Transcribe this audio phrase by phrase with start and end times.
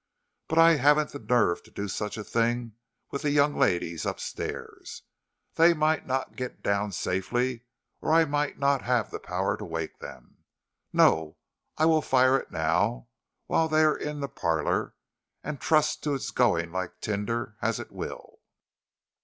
[0.47, 2.73] But I haven't the nerve to do such a thing
[3.11, 5.03] with the young ladies up stairs.
[5.57, 7.65] They might not get down safely,
[8.01, 10.39] or I might not have the power to wake them.
[10.91, 11.37] No,
[11.77, 13.09] I will fire it now,
[13.45, 14.95] while they are in the parlor,
[15.43, 18.39] and trust to its going like tinder, as it will.